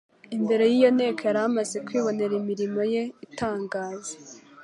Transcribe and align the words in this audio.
imbere 0.37 0.63
y’iyo 0.71 0.89
nteko 0.95 1.21
yari 1.27 1.39
imaze 1.51 1.77
kwibonera 1.85 2.33
imirimo 2.41 2.81
ye 2.93 3.03
itangaza. 3.25 4.13